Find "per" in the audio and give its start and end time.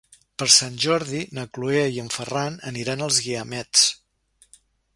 0.43-0.45